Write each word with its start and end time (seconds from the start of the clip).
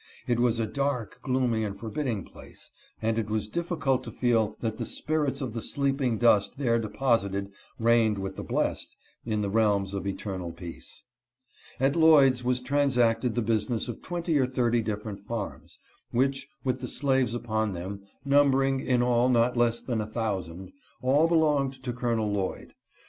It 0.25 0.39
was 0.39 0.57
a 0.59 0.65
dark, 0.65 1.19
gloomy, 1.21 1.63
and 1.63 1.77
forbidding 1.77 2.25
place, 2.25 2.71
and 3.03 3.19
it 3.19 3.29
was 3.29 3.47
difficult 3.47 4.03
to 4.03 4.11
feel 4.11 4.55
that 4.59 4.77
the 4.77 4.85
spirits 4.87 5.41
of 5.41 5.53
the 5.53 5.61
sleeping 5.61 6.17
dust 6.17 6.57
there 6.57 6.79
deposited 6.79 7.51
reigned 7.77 8.17
with 8.17 8.35
the 8.35 8.41
blest 8.43 8.97
in 9.27 9.43
the 9.43 9.49
realms 9.51 9.93
of 9.93 10.07
eternal 10.07 10.51
peace. 10.53 11.03
At 11.79 11.95
Lloyd's, 11.95 12.43
was 12.43 12.61
transacted 12.61 13.35
the 13.35 13.43
business 13.43 13.87
of 13.87 14.01
twenty 14.01 14.39
or 14.39 14.47
thirty 14.47 14.81
different 14.81 15.19
farms, 15.19 15.77
which, 16.09 16.47
with 16.63 16.81
the 16.81 16.87
slaves 16.87 17.35
upon 17.35 17.73
them, 17.73 18.01
numbering, 18.25 18.79
in 18.79 19.03
all, 19.03 19.29
not 19.29 19.55
less 19.55 19.81
than 19.81 20.01
a 20.01 20.07
thousand, 20.07 20.71
all 21.03 21.27
belonged 21.27 21.73
to 21.83 21.93
Col. 21.93 22.15
Lloyd. 22.15 22.73